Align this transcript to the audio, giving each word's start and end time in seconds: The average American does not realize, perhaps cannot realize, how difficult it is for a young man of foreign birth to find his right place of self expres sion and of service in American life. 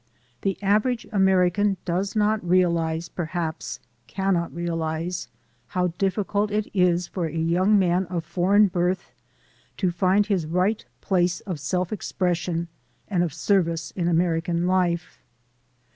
The 0.41 0.57
average 0.63 1.05
American 1.11 1.77
does 1.85 2.15
not 2.15 2.43
realize, 2.43 3.07
perhaps 3.07 3.79
cannot 4.07 4.51
realize, 4.51 5.27
how 5.67 5.89
difficult 5.99 6.49
it 6.49 6.67
is 6.73 7.05
for 7.05 7.27
a 7.27 7.31
young 7.37 7.77
man 7.77 8.05
of 8.07 8.25
foreign 8.25 8.65
birth 8.65 9.11
to 9.77 9.91
find 9.91 10.25
his 10.25 10.47
right 10.47 10.83
place 11.01 11.41
of 11.41 11.59
self 11.59 11.93
expres 11.93 12.39
sion 12.39 12.67
and 13.09 13.21
of 13.23 13.31
service 13.31 13.91
in 13.91 14.07
American 14.07 14.65
life. 14.65 15.19